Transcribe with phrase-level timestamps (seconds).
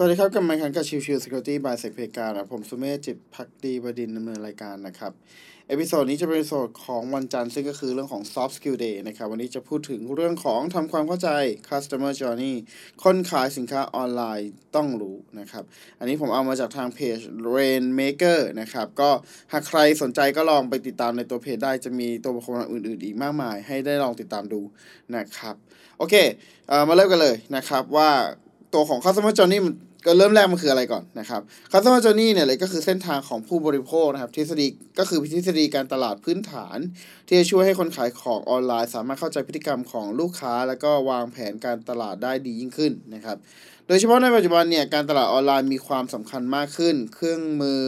[0.00, 5.12] สวัสดีครับกับไมค์คันกับชิวชิว Security by Sec Playground นะผมสุเมธจิตภักดีบดินทร์ดำเนินรายการนะครับ
[5.68, 11.30] episode นี้จะเป็น episode ของวันจันทร์ซึ่งก็คือเรื่องของ Soft Skill Day นะครับ วันนี้จะพูดถึงเรื่องของทำความเข้าใจ
[11.68, 12.54] Customer Journey
[13.04, 15.64] คนขายสินค้าออนไลน์ต้องรู้นะครับ
[15.98, 17.18] อันนี้ผมเอามาจากทางเพจ
[17.56, 19.10] Rainmaker นะครับ ก็
[19.52, 24.60] หากใครสนใจก็ลองไปติดตามในตัวเพจได้จะมีตัวบทความอื่น ๆ อีกมากมาย ให้ได้ลองติดตามดู
[25.16, 25.54] นะครับ
[25.98, 26.14] โอเค
[26.68, 28.10] เอ่อมาเริ่มกันเลยนะครับว่า
[28.74, 29.74] ตัวของ Customer Journey มัน
[30.06, 31.40] ก็เริ่มแรกมันคืออะไรก่อนนะครับ
[31.72, 34.66] Customer Journey เนี่ยเลยก็คือเส้นทางของผู้บริโภคนะครับ ทฤษฎี
[34.98, 36.78] ก็คือทฤษฎีการตลาดพื้นฐาน
[37.26, 43.36] ที่จะช่วยให้คนขายของออนไลน์ สามารถเข้าใจพฤติกรรมของลูกค้า แล้วก็วางแผนการตลาดได้ดียิ่งขึ้นนะครับ
[43.86, 47.80] โดยเฉพาะในปัจจุบันเนี่ยการตลาดออนไลน์มีความสำคัญมากขึ้น เครื่องมือ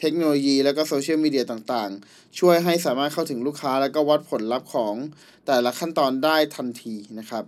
[0.00, 4.94] เทคโนโลยี แล้วก็โซเชียลมีเดียต่างๆ ช่วยให้สามารถเข้าถึงลูกค้า แล้วก็วัดผลลัพธ์ของ
[5.46, 7.44] แต่ละขั้นตอนได้ทันทีนะครับ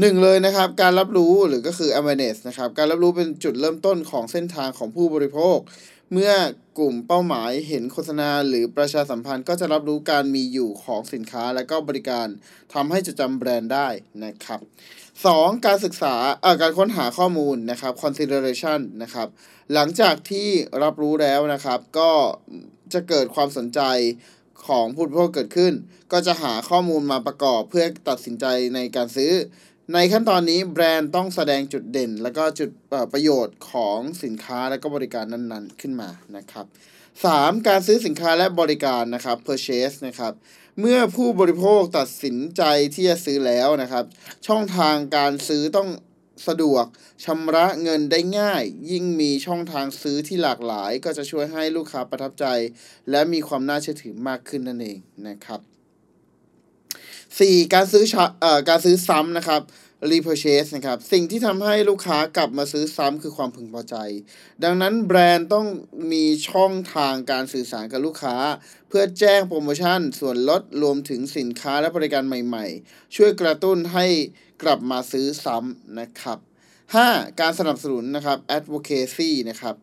[0.00, 5.58] หนึ่งเลยนะครับการรับรู้หรือก็คือ awareness นะครับการรับรู้เป็นจุดเริ่มต้นของเส้นทางของผู้บริโภค
[6.12, 6.32] เมื่อ
[6.78, 12.26] กลุ่มเป้าหมายเห็นโฆษณาหรือประชาสัมพันธ์ก็จะรับรู้การมีอยู่ของสินค้าและก็บริการ
[12.74, 13.88] ทำให้จดจำแบรนด์ได้
[14.24, 14.60] นะครับ
[15.12, 15.66] 2.
[15.66, 19.28] การศึกษาเอ่อการค้นหาข้อมูลนะครับ consideration นะครับ
[19.72, 20.48] หลังจากที่
[20.82, 22.10] รับรู้แล้วนะครับ ก็
[22.92, 23.80] จะเกิดความสนใจ
[24.66, 25.72] ของผู้บริโภคเกิดขึ้น
[26.12, 29.32] ก็จะหาข้อมูลมาประกอบเพื่อตัดสินใจในการซื้อ
[29.94, 32.70] ในขั้นตอนนี้แบรนด์ต้องแสดงจุดเด่น และก็จุด
[33.12, 36.66] ประโยชน์ของสินค้าและก็บริการนั้นๆ ขึ้นมานะครับ
[37.16, 37.68] 3.
[37.68, 40.32] การซื้อสินค้าและบริการนะครับ purchase นะครับ
[40.80, 42.62] เมื่อผู้บริโภคตัดสินใจ
[42.94, 44.04] ที่จะซื้อแล้วนะครับ
[44.46, 45.88] ช่องทางการซื้อต้อง
[46.48, 46.84] สะดวก
[47.24, 52.46] ชำระเงินได้ง่าย ยิ่งมีช่องทางซื้อที่หลากหลาย ก็จะช่วยให้ลูกค้าประทับใจ
[53.10, 55.60] และมีความน่าเชื่อถือมากขึ้นนั่นเองนะครับ
[56.86, 57.74] 4.
[57.74, 59.62] การซื้อชะเอ่อการซื้อซ้ำนะครับ
[60.10, 63.96] repurchase นะครับ สิ่งที่ทำให้ลูกค้ากลับมาซื้อซ้ำคือความพึงพอใจ
[64.64, 65.66] ดังนั้นแบรนด์ต้อง
[66.12, 68.36] มีช่องทางการสื่อสารกับลูกค้า
[68.88, 74.06] เพื่อแจ้งโปรโมชั่น ส่วนลดรวมถึงสินค้าและบริการใหม่ๆ ช่วยกระตุ้นให้
[74.62, 76.38] กลับมาซื้อซ้ำนะครับ
[76.88, 77.40] 5.
[77.40, 79.76] การสนับสนุนนะครับ advocacy นะครับ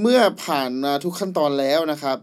[0.00, 2.16] เมื่อผ่านมาทุกขั้นตอนแล้วนะครับ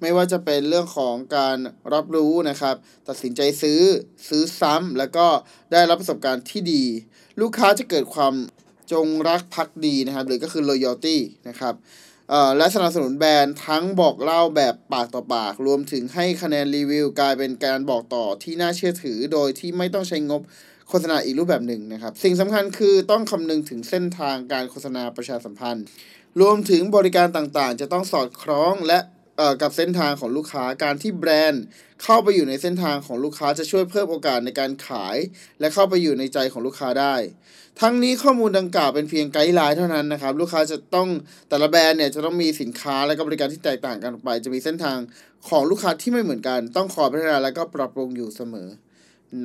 [0.00, 1.58] ไม่ว่าจะเป็นเรื่องของการ
[1.94, 2.74] รับรู้นะครับ
[3.08, 3.80] ตัดสินใจซื้อ
[4.28, 5.26] ซื้อซ้ำแล้วก็
[5.72, 6.84] ได้รับประสบการณ์ที่ดี
[7.40, 8.34] ลูกค้าจะเกิดความ
[8.92, 11.16] จงรักภักดีนะครับ หรือก็คือ loyalty
[11.48, 11.74] นะครับ
[12.32, 20.42] อ่อและสนับสนุนแบรนด์ทั้งบอกเล่าแบบปากต่อปาก รวมถึงให้คะแนนรีวิวกลายเป็นการบอกต่อที่น่าเชื่อถือโดยที่ไม่ต้องใช้งบ
[20.88, 25.84] โฆษณาอีกรูปแบบหนึ่งนะครับ สิ่งสำคัญคือต้องคำนึงถึงเส้นทางการโฆษณาประชาสัมพันธ์
[26.40, 28.98] รวมถึงบริการต่างๆ จะต้องสอดคล้องและ
[29.62, 31.64] กับเส้นทางของลูกค้าการที่แบรนด์
[32.02, 35.16] เข้าไปอยู่ในเส้นทางของลูกค้าจะช่วยเพิ่มโอกาสในการขาย
[35.60, 37.14] และเข้าไปอยู่ในใจของลูกค้าได้
[37.80, 41.08] ทั้งนี้ข้อมูลดังกล่าวเป็นเพียงไกด์ไลน์เท่านั้นนะครับ ลูกค้าจะต้อง
[41.48, 44.98] แต่ละแบรนด์เนี่ยจะต้องมีสินค้าและก็บริการที่แตกต่างกันออกไป จะมีเส้นทาง
[45.48, 48.68] ของลูกค้าที่ไม่เหมือนกัน ต้องคอยพัฒนาและก็ปรับปรุงอยู่เสมอ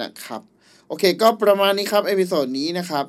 [0.01, 0.41] นะครับ
[0.87, 3.05] โอเค ก็ประมาณนี้ครับ episode นี้นะครับ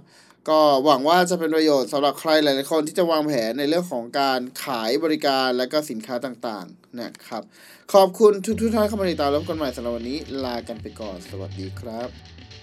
[0.48, 7.42] ก็หวังว่าจะเป็นประโยชน์สำหรับใครหลายๆคนที่จะวางแผนในเรื่องของการขายบริการและก็สินค้าต่างๆนะครับ
[7.92, 12.61] ขอบคุณทุกๆท่านเข้ามาติดตามพบกันใหม่สำหรับวันนี้ ลากันไปก่อนสวัสดีครับ